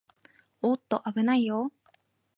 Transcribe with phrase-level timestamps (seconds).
[0.63, 1.91] おーっと、あぶないよー